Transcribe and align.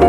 Halo 0.00 0.08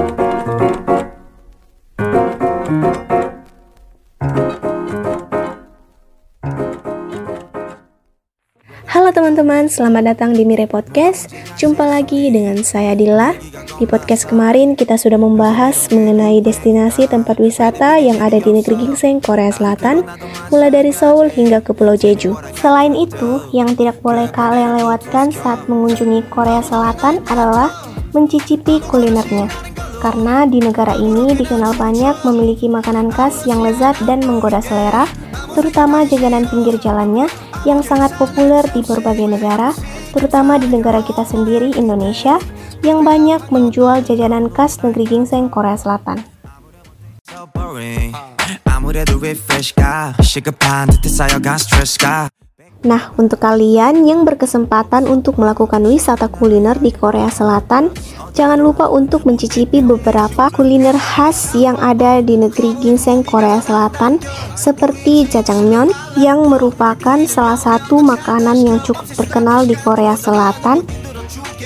teman-teman, 9.12 9.68
selamat 9.68 10.16
datang 10.16 10.32
di 10.32 10.48
Mire 10.48 10.64
Podcast. 10.72 11.28
Jumpa 11.60 11.84
lagi 11.84 12.32
dengan 12.32 12.64
saya 12.64 12.96
Dila. 12.96 13.36
Di 13.76 13.84
podcast 13.84 14.32
kemarin 14.32 14.80
kita 14.80 14.96
sudah 14.96 15.20
membahas 15.20 15.92
mengenai 15.92 16.40
destinasi 16.40 17.12
tempat 17.12 17.36
wisata 17.44 18.00
yang 18.00 18.24
ada 18.24 18.40
di 18.40 18.48
negeri 18.48 18.80
Gingseng, 18.80 19.20
Korea 19.20 19.52
Selatan, 19.52 20.08
mulai 20.56 20.72
dari 20.72 20.96
Seoul 20.96 21.28
hingga 21.28 21.60
ke 21.60 21.76
Pulau 21.76 22.00
Jeju. 22.00 22.40
Selain 22.56 22.96
itu, 22.96 23.44
yang 23.52 23.76
tidak 23.76 24.00
boleh 24.00 24.32
kalian 24.32 24.80
lewatkan 24.80 25.36
saat 25.36 25.68
mengunjungi 25.68 26.32
Korea 26.32 26.64
Selatan 26.64 27.20
adalah 27.28 27.91
mencicipi 28.12 28.80
kulinernya. 28.86 29.48
Karena 30.02 30.50
di 30.50 30.58
negara 30.58 30.98
ini 30.98 31.38
dikenal 31.38 31.78
banyak 31.78 32.26
memiliki 32.26 32.66
makanan 32.66 33.14
khas 33.14 33.46
yang 33.46 33.62
lezat 33.62 33.94
dan 34.10 34.26
menggoda 34.26 34.58
selera, 34.58 35.06
terutama 35.54 36.02
jajanan 36.08 36.50
pinggir 36.50 36.82
jalannya 36.82 37.30
yang 37.70 37.86
sangat 37.86 38.10
populer 38.18 38.66
di 38.74 38.82
berbagai 38.82 39.30
negara, 39.30 39.70
terutama 40.10 40.58
di 40.58 40.66
negara 40.74 41.06
kita 41.06 41.22
sendiri, 41.22 41.78
Indonesia, 41.78 42.42
yang 42.82 43.06
banyak 43.06 43.46
menjual 43.54 44.02
jajanan 44.02 44.50
khas 44.50 44.82
negeri 44.82 45.06
gingseng 45.06 45.54
Korea 45.54 45.78
Selatan. 45.78 46.26
Nah, 52.82 53.14
untuk 53.14 53.38
kalian 53.38 54.10
yang 54.10 54.26
berkesempatan 54.26 55.06
untuk 55.06 55.38
melakukan 55.38 55.86
wisata 55.86 56.26
kuliner 56.34 56.74
di 56.82 56.90
Korea 56.90 57.30
Selatan, 57.30 57.94
jangan 58.34 58.58
lupa 58.58 58.90
untuk 58.90 59.30
mencicipi 59.30 59.86
beberapa 59.86 60.50
kuliner 60.50 60.98
khas 60.98 61.54
yang 61.54 61.78
ada 61.78 62.26
di 62.26 62.42
negeri 62.42 62.74
ginseng 62.82 63.22
Korea 63.22 63.62
Selatan 63.62 64.18
seperti 64.58 65.30
jajangmyeon 65.30 65.94
yang 66.18 66.42
merupakan 66.50 67.22
salah 67.30 67.54
satu 67.54 68.02
makanan 68.02 68.58
yang 68.66 68.82
cukup 68.82 69.06
terkenal 69.14 69.62
di 69.62 69.78
Korea 69.78 70.18
Selatan. 70.18 70.82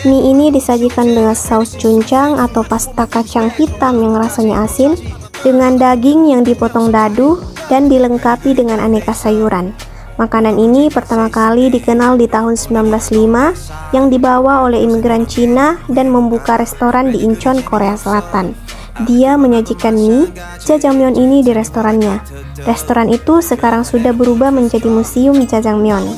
Mie 0.03 0.35
ini 0.35 0.51
disajikan 0.51 1.15
dengan 1.15 1.31
saus 1.33 1.79
cuncang 1.79 2.43
atau 2.43 2.59
pasta 2.67 3.07
kacang 3.07 3.47
hitam 3.55 4.03
yang 4.03 4.19
rasanya 4.19 4.67
asin 4.67 4.99
dengan 5.47 5.79
daging 5.79 6.27
yang 6.35 6.43
dipotong 6.43 6.91
dadu 6.91 7.39
dan 7.71 7.87
dilengkapi 7.87 8.51
dengan 8.51 8.83
aneka 8.83 9.15
sayuran. 9.15 9.94
Makanan 10.15 10.55
ini 10.55 10.87
pertama 10.87 11.27
kali 11.27 11.67
dikenal 11.67 12.15
di 12.15 12.31
tahun 12.31 12.55
1905 12.55 13.91
yang 13.91 14.07
dibawa 14.07 14.63
oleh 14.63 14.79
imigran 14.79 15.27
Cina 15.27 15.75
dan 15.91 16.07
membuka 16.07 16.55
restoran 16.55 17.11
di 17.11 17.19
Incheon, 17.27 17.59
Korea 17.59 17.99
Selatan. 17.99 18.55
Dia 19.03 19.35
menyajikan 19.35 19.91
mie 19.91 20.31
jajangmyeon 20.63 21.19
ini 21.19 21.43
di 21.43 21.51
restorannya. 21.51 22.23
Restoran 22.63 23.11
itu 23.11 23.43
sekarang 23.43 23.83
sudah 23.83 24.15
berubah 24.15 24.55
menjadi 24.55 24.87
museum 24.87 25.35
jajangmyeon. 25.43 26.15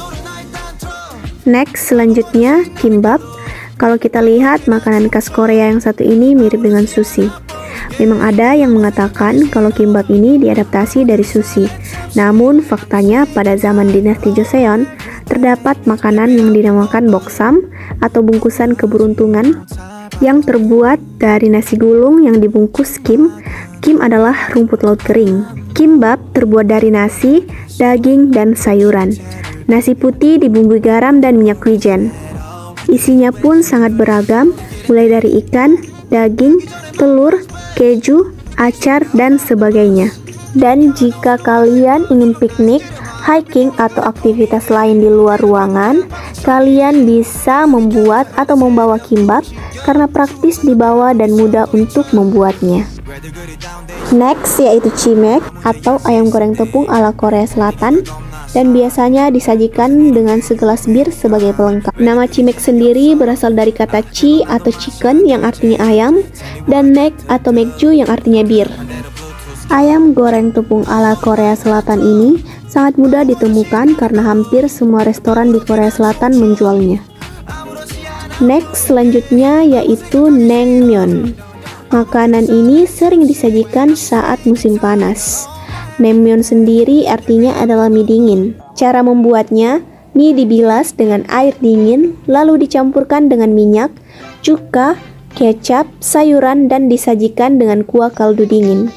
Next, 1.50 1.90
selanjutnya 1.90 2.70
kimbap. 2.78 3.18
Kalau 3.81 3.98
kita 3.98 4.22
lihat 4.22 4.70
makanan 4.70 5.09
khas 5.09 5.25
Korea 5.34 5.73
yang 5.73 5.81
satu 5.81 6.06
ini 6.06 6.38
mirip 6.38 6.62
dengan 6.62 6.86
sushi. 6.86 7.34
Memang 7.98 8.22
ada 8.22 8.53
yang 8.53 8.78
mengatakan 8.78 9.50
kalau 9.50 9.73
kimbap 9.73 10.06
ini 10.14 10.38
diadaptasi 10.38 11.02
dari 11.02 11.25
sushi. 11.25 11.66
Namun 12.18 12.66
faktanya 12.66 13.30
pada 13.30 13.54
zaman 13.54 13.94
dinasti 13.94 14.34
Joseon 14.34 14.90
terdapat 15.30 15.78
makanan 15.86 16.34
yang 16.34 16.50
dinamakan 16.50 17.14
boksam 17.14 17.70
atau 18.02 18.26
bungkusan 18.26 18.74
keberuntungan 18.74 19.62
yang 20.18 20.42
terbuat 20.42 20.98
dari 21.22 21.54
nasi 21.54 21.78
gulung 21.78 22.26
yang 22.26 22.42
dibungkus 22.42 22.98
kim. 23.06 23.30
Kim 23.86 24.02
adalah 24.02 24.34
rumput 24.58 24.82
laut 24.82 24.98
kering. 25.06 25.46
Kimbap 25.78 26.18
terbuat 26.34 26.66
dari 26.66 26.90
nasi, 26.90 27.46
daging, 27.78 28.34
dan 28.34 28.58
sayuran. 28.58 29.14
Nasi 29.70 29.94
putih 29.94 30.41
dibumbui 30.41 30.81
garam 30.81 31.22
dan 31.22 31.38
minyak 31.38 31.62
wijen. 31.62 32.09
Isinya 32.90 33.30
pun 33.30 33.62
sangat 33.62 33.94
beragam, 33.94 34.58
mulai 34.90 35.06
dari 35.06 35.38
ikan, 35.46 35.78
daging, 36.09 36.66
telur, 36.97 37.38
keju, 37.78 38.34
acar, 38.58 39.06
dan 39.14 39.38
sebagainya. 39.38 40.09
Dan 40.57 40.97
jika 40.97 41.38
kalian 41.38 42.09
ingin 42.09 42.34
piknik, 42.34 42.81
hiking, 43.29 43.69
atau 43.78 44.01
aktivitas 44.01 44.73
lain 44.73 44.97
di 44.97 45.06
luar 45.06 45.38
ruangan, 45.38 46.01
kalian 46.41 47.06
bisa 47.06 47.69
membuat 47.69 48.25
atau 48.34 48.57
membawa 48.57 48.97
kimbap 48.97 49.46
karena 49.85 50.09
praktis 50.09 50.66
dibawa 50.66 51.13
dan 51.13 51.38
mudah 51.38 51.69
untuk 51.78 52.09
membuatnya. 52.09 52.90
Next 54.09 54.57
yaitu 54.57 54.90
cimek 54.97 55.46
atau 55.62 56.01
ayam 56.09 56.34
goreng 56.34 56.57
tepung 56.57 56.90
ala 56.90 57.13
Korea 57.13 57.46
Selatan 57.46 58.01
dan 58.56 58.72
biasanya 58.72 59.29
disajikan 59.29 60.16
dengan 60.16 60.40
segelas 60.40 60.88
bir 60.88 61.12
sebagai 61.12 61.53
pelengkap. 61.53 61.94
Nama 62.00 62.25
cimek 62.25 62.57
sendiri 62.57 63.13
berasal 63.13 63.53
dari 63.53 63.75
kata 63.75 64.01
ci 64.09 64.41
atau 64.47 64.72
chicken 64.73 65.28
yang 65.28 65.44
artinya 65.44 65.84
ayam 65.85 66.23
dan 66.66 66.96
mek 66.96 67.13
atau 67.28 67.51
mekju 67.53 67.94
yang 67.94 68.09
artinya 68.09 68.41
bir. 68.41 68.67
Ayam 69.67 70.16
goreng 70.16 70.55
tepung 70.55 70.88
ala 70.88 71.19
Korea 71.19 71.51
Selatan 71.51 72.00
ini 72.00 72.39
sangat 72.72 72.95
mudah 72.95 73.28
ditemukan 73.28 74.00
karena 74.00 74.23
hampir 74.23 74.63
semua 74.72 75.03
restoran 75.03 75.51
di 75.51 75.59
Korea 75.59 75.91
Selatan 75.91 76.39
menjualnya. 76.39 77.03
Next 78.39 78.88
selanjutnya 78.88 79.67
yaitu 79.67 80.31
naengmyeon. 80.31 81.35
Makanan 81.91 82.47
ini 82.47 82.88
sering 82.88 83.28
disajikan 83.28 84.00
saat 84.00 84.39
musim 84.47 84.79
panas. 84.79 85.51
Naengmyeon 85.99 86.47
sendiri 86.47 87.03
artinya 87.03 87.59
adalah 87.59 87.91
mie 87.91 88.07
dingin. 88.07 88.55
Cara 88.72 89.03
membuatnya, 89.03 89.84
mie 90.16 90.31
dibilas 90.31 90.95
dengan 90.95 91.28
air 91.28 91.51
dingin, 91.59 92.16
lalu 92.23 92.63
dicampurkan 92.63 93.28
dengan 93.28 93.51
minyak, 93.51 93.91
cuka, 94.39 94.95
kecap, 95.35 95.91
sayuran, 95.99 96.72
dan 96.72 96.88
disajikan 96.88 97.59
dengan 97.59 97.84
kuah 97.84 98.13
kaldu 98.13 98.47
dingin. 98.47 98.88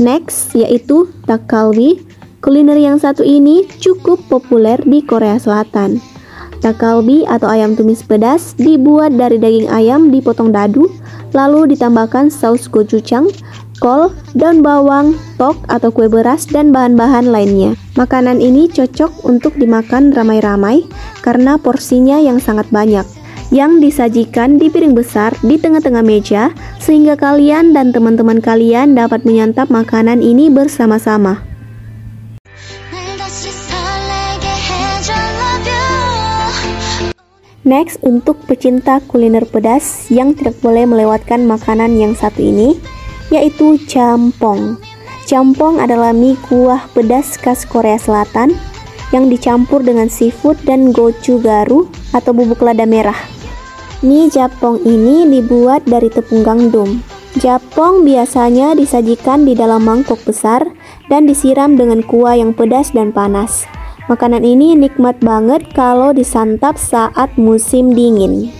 Next, 0.00 0.56
yaitu 0.56 1.10
takalbi. 1.28 2.00
Kuliner 2.42 2.74
yang 2.74 2.98
satu 2.98 3.22
ini 3.22 3.70
cukup 3.78 4.18
populer 4.26 4.74
di 4.82 4.98
Korea 4.98 5.38
Selatan. 5.38 6.02
Takalbi 6.58 7.22
atau 7.26 7.46
ayam 7.46 7.78
tumis 7.78 8.02
pedas 8.02 8.58
dibuat 8.58 9.14
dari 9.14 9.38
daging 9.38 9.70
ayam 9.70 10.10
dipotong 10.10 10.50
dadu, 10.50 10.90
lalu 11.34 11.74
ditambahkan 11.74 12.34
saus 12.34 12.66
gochujang, 12.66 13.30
kol, 13.78 14.10
daun 14.34 14.58
bawang, 14.58 15.14
tok 15.38 15.54
atau 15.70 15.94
kue 15.94 16.10
beras, 16.10 16.50
dan 16.50 16.74
bahan-bahan 16.74 17.30
lainnya. 17.30 17.78
Makanan 17.94 18.42
ini 18.42 18.66
cocok 18.70 19.22
untuk 19.22 19.54
dimakan 19.54 20.10
ramai-ramai 20.10 20.82
karena 21.22 21.58
porsinya 21.58 22.18
yang 22.18 22.42
sangat 22.42 22.66
banyak 22.74 23.06
yang 23.52 23.84
disajikan 23.84 24.56
di 24.56 24.72
piring 24.72 24.96
besar 24.96 25.36
di 25.44 25.60
tengah-tengah 25.60 26.00
meja 26.00 26.56
sehingga 26.80 27.20
kalian 27.20 27.76
dan 27.76 27.92
teman-teman 27.92 28.40
kalian 28.40 28.96
dapat 28.96 29.28
menyantap 29.28 29.68
makanan 29.68 30.24
ini 30.24 30.48
bersama-sama. 30.48 31.44
Next, 37.62 38.02
untuk 38.02 38.42
pecinta 38.50 38.98
kuliner 39.06 39.46
pedas 39.46 40.10
yang 40.10 40.34
tidak 40.34 40.58
boleh 40.58 40.82
melewatkan 40.82 41.46
makanan 41.46 41.94
yang 41.94 42.10
satu 42.18 42.42
ini, 42.42 42.74
yaitu 43.30 43.78
campong. 43.86 44.82
Campong 45.30 45.78
adalah 45.78 46.10
mie 46.10 46.34
kuah 46.50 46.90
pedas 46.90 47.38
khas 47.38 47.62
Korea 47.62 48.02
Selatan 48.02 48.58
yang 49.14 49.30
dicampur 49.30 49.86
dengan 49.86 50.10
seafood 50.10 50.58
dan 50.66 50.90
gochugaru 50.90 51.86
atau 52.10 52.34
bubuk 52.34 52.66
lada 52.66 52.82
merah. 52.82 53.41
Mie 54.02 54.26
Japong 54.26 54.82
ini 54.82 55.30
dibuat 55.30 55.86
dari 55.86 56.10
tepung 56.10 56.42
gandum. 56.42 56.98
Japong 57.38 58.02
biasanya 58.02 58.74
disajikan 58.74 59.46
di 59.46 59.54
dalam 59.54 59.86
mangkok 59.86 60.18
besar 60.26 60.66
dan 61.06 61.30
disiram 61.30 61.78
dengan 61.78 62.02
kuah 62.02 62.34
yang 62.34 62.50
pedas 62.50 62.90
dan 62.90 63.14
panas. 63.14 63.62
Makanan 64.10 64.42
ini 64.42 64.74
nikmat 64.74 65.22
banget 65.22 65.62
kalau 65.70 66.10
disantap 66.10 66.74
saat 66.74 67.30
musim 67.38 67.94
dingin. 67.94 68.50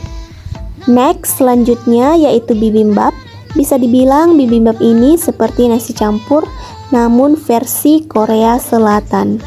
Next, 0.87 1.43
selanjutnya 1.43 2.14
yaitu 2.14 2.55
bibimbap. 2.55 3.11
Bisa 3.58 3.82
dibilang 3.82 4.38
bibimbap 4.38 4.78
ini 4.78 5.19
seperti 5.19 5.66
nasi 5.66 5.90
campur 5.90 6.46
namun 6.94 7.34
versi 7.34 8.06
Korea 8.06 8.62
Selatan. 8.62 9.43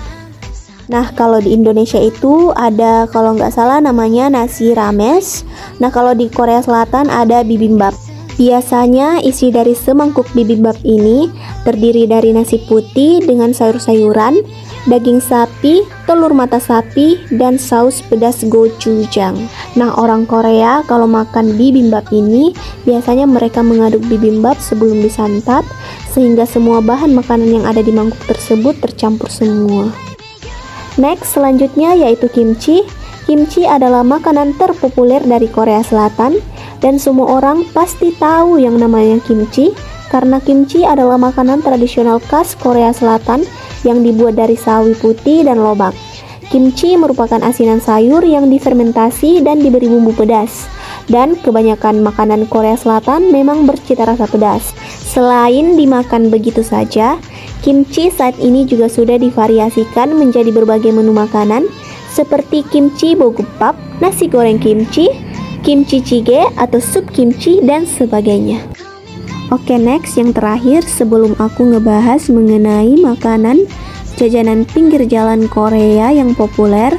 Nah, 0.85 1.09
kalau 1.17 1.41
di 1.41 1.57
Indonesia 1.57 1.97
itu 1.97 2.53
ada 2.53 3.09
kalau 3.09 3.33
nggak 3.33 3.53
salah 3.53 3.81
namanya 3.81 4.29
nasi 4.29 4.77
rames. 4.77 5.41
Nah, 5.81 5.89
kalau 5.89 6.13
di 6.13 6.29
Korea 6.29 6.61
Selatan 6.61 7.09
ada 7.09 7.41
bibimbap. 7.41 7.93
Biasanya 8.35 9.23
isi 9.23 9.47
dari 9.47 9.71
semangkuk 9.71 10.27
bibimbap 10.35 10.75
ini 10.83 11.31
terdiri 11.63 12.03
dari 12.03 12.35
nasi 12.35 12.59
putih 12.67 13.23
dengan 13.23 13.55
sayur-sayuran, 13.55 14.43
daging 14.91 15.23
sapi, 15.23 15.87
telur 16.03 16.35
mata 16.35 16.59
sapi, 16.59 17.15
dan 17.31 17.55
saus 17.55 18.03
pedas 18.03 18.43
gochujang. 18.43 19.39
Nah, 19.79 19.95
orang 19.95 20.27
Korea 20.27 20.83
kalau 20.83 21.07
makan 21.07 21.55
bibimbap 21.55 22.11
ini 22.11 22.51
biasanya 22.83 23.23
mereka 23.23 23.63
mengaduk 23.63 24.03
bibimbap 24.03 24.59
sebelum 24.59 24.99
disantap 24.99 25.63
sehingga 26.11 26.43
semua 26.43 26.83
bahan 26.83 27.15
makanan 27.15 27.55
yang 27.55 27.63
ada 27.63 27.79
di 27.79 27.95
mangkuk 27.95 28.19
tersebut 28.27 28.75
tercampur 28.83 29.31
semua. 29.31 30.14
Next, 30.95 31.35
selanjutnya 31.35 31.95
yaitu 31.95 32.31
kimchi. 32.31 32.87
Kimchi 33.25 33.65
adalah 33.65 34.05
makanan 34.05 34.53
terpopuler 34.55 35.17
dari 35.25 35.49
Korea 35.49 35.81
Selatan 35.81 36.37
dan 36.77 37.01
semua 37.01 37.41
orang 37.41 37.65
pasti 37.73 38.13
tahu 38.13 38.61
yang 38.61 38.77
namanya 38.77 39.17
kimchi 39.25 39.73
karena 40.13 40.37
kimchi 40.37 40.85
adalah 40.85 41.17
makanan 41.17 41.65
tradisional 41.65 42.21
khas 42.21 42.53
Korea 42.53 42.93
Selatan 42.93 43.41
yang 43.81 44.05
dibuat 44.05 44.37
dari 44.37 44.53
sawi 44.53 44.93
putih 44.93 45.41
dan 45.41 45.57
lobak. 45.57 45.97
Kimchi 46.53 46.93
merupakan 46.93 47.41
asinan 47.41 47.81
sayur 47.81 48.21
yang 48.21 48.53
difermentasi 48.53 49.41
dan 49.41 49.59
diberi 49.59 49.89
bumbu 49.89 50.13
pedas. 50.13 50.69
Dan 51.09 51.37
kebanyakan 51.37 52.01
makanan 52.05 52.45
Korea 52.49 52.77
Selatan 52.77 53.33
memang 53.33 53.65
bercita 53.65 54.05
rasa 54.05 54.29
pedas. 54.29 54.73
Selain 54.85 55.77
dimakan 55.77 56.29
begitu 56.29 56.61
saja, 56.61 57.17
kimchi 57.65 58.13
saat 58.13 58.37
ini 58.37 58.69
juga 58.69 58.85
sudah 58.85 59.17
divariasikan 59.17 60.13
menjadi 60.13 60.53
berbagai 60.53 60.93
menu 60.93 61.09
makanan 61.17 61.65
seperti 62.13 62.61
kimchi 62.69 63.17
bogupap, 63.17 63.73
nasi 63.97 64.29
goreng 64.29 64.61
kimchi, 64.61 65.09
kimchi 65.65 66.05
jjigae 66.05 66.45
atau 66.61 66.77
sup 66.77 67.09
kimchi 67.09 67.65
dan 67.65 67.89
sebagainya. 67.89 68.61
Oke 69.49 69.81
next 69.81 70.13
yang 70.21 70.29
terakhir 70.29 70.85
sebelum 70.85 71.33
aku 71.41 71.73
ngebahas 71.73 72.29
mengenai 72.29 73.01
makanan 73.01 73.65
jajanan 74.13 74.69
pinggir 74.69 75.01
jalan 75.09 75.49
Korea 75.49 76.13
yang 76.13 76.37
populer 76.37 76.93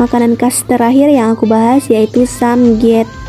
Makanan 0.00 0.32
khas 0.32 0.64
terakhir 0.64 1.12
yang 1.12 1.36
aku 1.36 1.44
bahas 1.44 1.84
yaitu 1.92 2.24
samgyetang. 2.24 3.19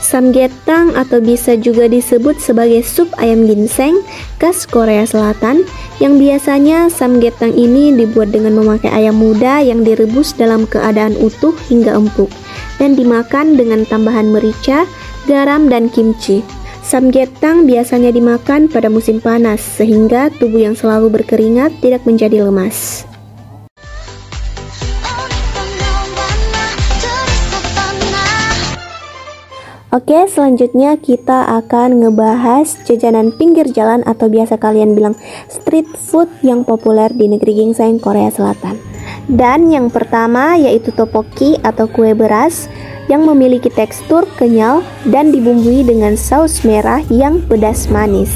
Samgyetang 0.00 0.96
atau 0.96 1.20
bisa 1.20 1.56
juga 1.56 1.84
disebut 1.88 2.40
sebagai 2.40 2.80
sup 2.80 3.12
ayam 3.20 3.44
ginseng 3.44 4.00
khas 4.40 4.64
Korea 4.64 5.04
Selatan 5.04 5.68
yang 6.00 6.16
biasanya 6.16 6.88
samgyetang 6.88 7.52
ini 7.52 7.92
dibuat 7.92 8.32
dengan 8.32 8.56
memakai 8.56 8.88
ayam 8.88 9.20
muda 9.20 9.60
yang 9.60 9.84
direbus 9.84 10.32
dalam 10.34 10.64
keadaan 10.64 11.14
utuh 11.20 11.52
hingga 11.68 11.94
empuk 11.94 12.32
dan 12.80 12.98
dimakan 12.98 13.54
dengan 13.54 13.86
tambahan 13.86 14.32
merica, 14.32 14.88
garam, 15.30 15.70
dan 15.70 15.86
kimchi. 15.92 16.42
Samgyetang 16.84 17.64
biasanya 17.64 18.12
dimakan 18.12 18.68
pada 18.68 18.92
musim 18.92 19.16
panas 19.16 19.64
sehingga 19.64 20.28
tubuh 20.36 20.68
yang 20.68 20.76
selalu 20.76 21.08
berkeringat 21.08 21.72
tidak 21.80 22.04
menjadi 22.04 22.44
lemas. 22.44 23.08
Oke, 29.94 30.26
selanjutnya 30.26 30.98
kita 30.98 31.46
akan 31.62 32.02
ngebahas 32.02 32.82
jajanan 32.82 33.30
pinggir 33.30 33.70
jalan 33.70 34.02
atau 34.02 34.26
biasa 34.26 34.58
kalian 34.58 34.98
bilang 34.98 35.14
street 35.46 35.86
food 35.94 36.26
yang 36.42 36.66
populer 36.66 37.14
di 37.14 37.30
negeri 37.30 37.54
gingseng 37.62 38.02
Korea 38.02 38.26
Selatan. 38.26 38.74
Dan 39.30 39.70
yang 39.70 39.94
pertama 39.94 40.58
yaitu 40.58 40.90
topoki 40.90 41.62
atau 41.62 41.86
kue 41.86 42.10
beras 42.10 42.66
yang 43.06 43.22
memiliki 43.22 43.70
tekstur 43.70 44.26
kenyal 44.34 44.82
dan 45.14 45.30
dibumbui 45.30 45.86
dengan 45.86 46.18
saus 46.18 46.66
merah 46.66 46.98
yang 47.06 47.38
pedas 47.46 47.86
manis. 47.86 48.34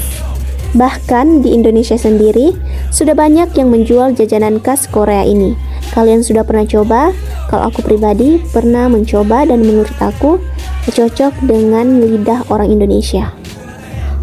Bahkan 0.79 1.43
di 1.43 1.59
Indonesia 1.59 1.99
sendiri 1.99 2.55
sudah 2.87 3.19
banyak 3.19 3.51
yang 3.59 3.67
menjual 3.67 4.15
jajanan 4.15 4.63
khas 4.63 4.87
Korea 4.87 5.27
ini. 5.27 5.59
Kalian 5.91 6.23
sudah 6.23 6.47
pernah 6.47 6.63
coba? 6.63 7.11
Kalau 7.51 7.67
aku 7.67 7.83
pribadi 7.83 8.39
pernah 8.55 8.87
mencoba 8.87 9.43
dan 9.43 9.59
menurut 9.59 9.91
aku 9.99 10.39
cocok 10.87 11.35
dengan 11.43 11.99
lidah 11.99 12.47
orang 12.47 12.71
Indonesia. 12.71 13.35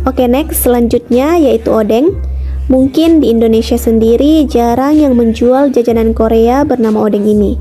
Oke, 0.07 0.25
next 0.31 0.65
selanjutnya 0.65 1.37
yaitu 1.37 1.75
odeng. 1.75 2.17
Mungkin 2.67 3.23
di 3.23 3.31
Indonesia 3.31 3.79
sendiri 3.79 4.43
jarang 4.51 4.99
yang 4.99 5.15
menjual 5.15 5.71
jajanan 5.71 6.11
Korea 6.11 6.67
bernama 6.67 7.07
odeng 7.07 7.23
ini. 7.23 7.55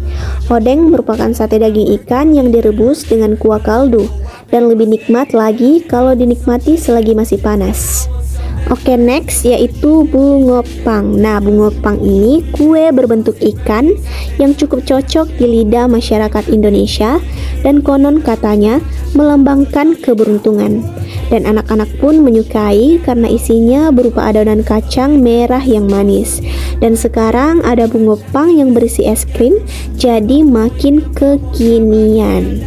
Odeng 0.50 0.90
merupakan 0.90 1.30
sate 1.30 1.62
daging 1.62 1.94
ikan 2.02 2.34
yang 2.34 2.50
direbus 2.50 3.06
dengan 3.06 3.38
kuah 3.38 3.62
kaldu 3.62 4.10
dan 4.50 4.66
lebih 4.66 4.90
nikmat 4.90 5.34
lagi 5.34 5.86
kalau 5.86 6.18
dinikmati 6.18 6.74
selagi 6.74 7.14
masih 7.14 7.38
panas. 7.38 8.05
Oke 8.76 9.00
next 9.00 9.48
yaitu 9.48 10.04
bungopang 10.04 11.16
Nah 11.16 11.40
bungopang 11.40 11.96
ini 12.04 12.44
kue 12.52 12.92
berbentuk 12.92 13.40
ikan 13.40 13.96
yang 14.36 14.52
cukup 14.52 14.84
cocok 14.84 15.32
di 15.40 15.48
lidah 15.48 15.88
masyarakat 15.88 16.52
Indonesia 16.52 17.24
Dan 17.64 17.80
konon 17.80 18.20
katanya 18.20 18.84
melambangkan 19.16 19.96
keberuntungan. 19.98 20.84
Dan 21.32 21.48
anak-anak 21.50 21.90
pun 21.98 22.22
menyukai 22.22 23.02
karena 23.02 23.32
isinya 23.32 23.90
berupa 23.90 24.30
adonan 24.30 24.62
kacang 24.62 25.24
merah 25.24 25.64
yang 25.64 25.90
manis. 25.90 26.44
Dan 26.84 26.94
sekarang 26.94 27.64
ada 27.66 27.90
bungopang 27.90 28.54
yang 28.54 28.76
berisi 28.76 29.08
es 29.08 29.26
krim 29.26 29.58
jadi 29.98 30.46
makin 30.46 31.02
kekinian. 31.16 32.62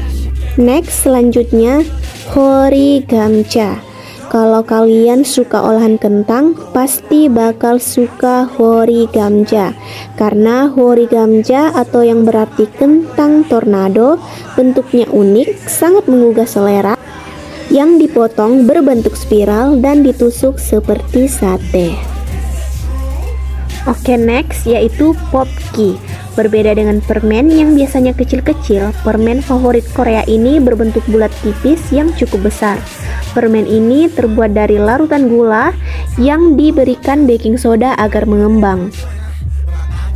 Next 0.59 1.07
selanjutnya 1.07 1.87
Hori 2.35 3.07
Gamcha 3.07 3.88
kalau 4.29 4.61
kalian 4.61 5.25
suka 5.25 5.57
olahan 5.57 5.97
kentang, 5.97 6.53
pasti 6.77 7.33
bakal 7.33 7.81
suka 7.81 8.45
hori 8.45 9.09
gamja. 9.09 9.73
Karena 10.21 10.69
hori 10.69 11.09
gamja 11.09 11.73
atau 11.73 12.05
yang 12.05 12.29
berarti 12.29 12.69
kentang 12.77 13.49
tornado, 13.49 14.21
bentuknya 14.53 15.09
unik, 15.09 15.65
sangat 15.65 16.05
menggugah 16.13 16.45
selera, 16.45 17.01
yang 17.73 17.97
dipotong 17.97 18.69
berbentuk 18.69 19.17
spiral 19.17 19.81
dan 19.81 20.05
ditusuk 20.05 20.61
seperti 20.61 21.25
sate. 21.25 21.97
Oke, 23.89 24.21
next 24.21 24.69
yaitu 24.69 25.17
popki. 25.33 25.97
Berbeda 26.39 26.71
dengan 26.71 27.03
permen 27.03 27.51
yang 27.51 27.75
biasanya 27.75 28.15
kecil-kecil, 28.15 28.95
permen 29.03 29.43
favorit 29.43 29.83
Korea 29.91 30.23
ini 30.31 30.63
berbentuk 30.63 31.03
bulat 31.11 31.35
tipis 31.43 31.91
yang 31.91 32.15
cukup 32.15 32.47
besar. 32.47 32.79
Permen 33.35 33.67
ini 33.67 34.07
terbuat 34.07 34.55
dari 34.55 34.79
larutan 34.79 35.27
gula 35.27 35.75
yang 36.15 36.55
diberikan 36.55 37.27
baking 37.27 37.59
soda 37.59 37.99
agar 37.99 38.23
mengembang. 38.31 38.95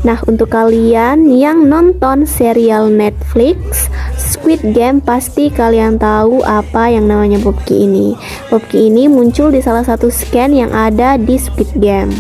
Nah, 0.07 0.23
untuk 0.31 0.55
kalian 0.55 1.27
yang 1.27 1.67
nonton 1.67 2.23
serial 2.23 2.87
Netflix 2.87 3.91
Squid 4.15 4.63
Game 4.71 5.03
pasti 5.03 5.51
kalian 5.51 5.99
tahu 5.99 6.47
apa 6.47 6.87
yang 6.87 7.11
namanya 7.11 7.43
Popki 7.43 7.83
ini. 7.83 8.15
Popki 8.47 8.95
ini 8.95 9.11
muncul 9.11 9.51
di 9.51 9.59
salah 9.59 9.83
satu 9.83 10.07
scan 10.07 10.55
yang 10.55 10.71
ada 10.71 11.19
di 11.19 11.35
Squid 11.35 11.83
Game. 11.83 12.15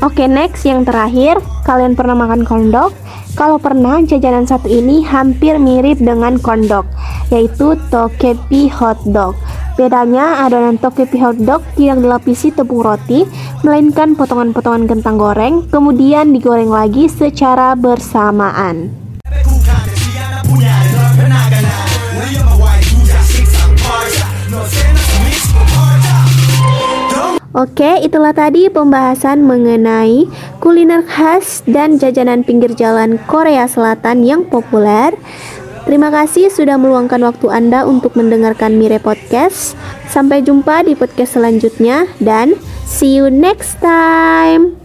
Oke, 0.00 0.24
next 0.24 0.64
yang 0.64 0.82
terakhir, 0.88 1.38
kalian 1.68 1.92
pernah 1.92 2.16
makan 2.16 2.42
kondok? 2.48 3.01
Kalau 3.32 3.56
pernah, 3.56 3.96
jajanan 4.04 4.44
satu 4.44 4.68
ini 4.68 5.00
hampir 5.02 5.56
mirip 5.56 5.96
dengan 5.96 6.36
kondok, 6.36 6.84
yaitu 7.32 7.80
tokepi 7.88 8.68
hotdog. 8.68 9.32
Bedanya 9.72 10.44
adonan 10.44 10.76
tokepi 10.76 11.16
hotdog 11.16 11.64
tidak 11.74 11.98
dilapisi 12.04 12.52
tepung 12.52 12.84
roti, 12.84 13.24
melainkan 13.64 14.12
potongan-potongan 14.20 14.84
kentang 14.84 15.16
goreng, 15.16 15.64
kemudian 15.72 16.36
digoreng 16.36 16.68
lagi 16.68 17.08
secara 17.08 17.72
bersamaan. 17.72 19.01
Oke, 27.62 28.02
itulah 28.02 28.34
tadi 28.34 28.66
pembahasan 28.66 29.46
mengenai 29.46 30.26
kuliner 30.58 31.06
khas 31.06 31.62
dan 31.62 31.94
jajanan 31.94 32.42
pinggir 32.42 32.74
jalan 32.74 33.22
Korea 33.30 33.70
Selatan 33.70 34.26
yang 34.26 34.42
populer. 34.42 35.14
Terima 35.86 36.10
kasih 36.10 36.50
sudah 36.50 36.74
meluangkan 36.74 37.22
waktu 37.22 37.54
Anda 37.54 37.86
untuk 37.86 38.18
mendengarkan 38.18 38.82
Mire 38.82 38.98
Podcast. 38.98 39.78
Sampai 40.10 40.42
jumpa 40.42 40.82
di 40.82 40.98
podcast 40.98 41.38
selanjutnya 41.38 42.10
dan 42.18 42.58
see 42.82 43.14
you 43.14 43.30
next 43.30 43.78
time. 43.78 44.81